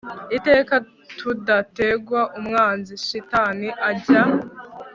iteka 0.37 0.75
tudategwa, 1.17 2.19
umwanzi 2.39 2.93
shitani 3.05 3.69
ajya 3.89 4.21